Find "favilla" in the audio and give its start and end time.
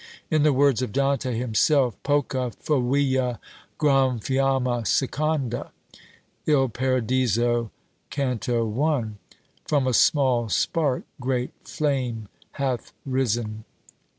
2.59-3.37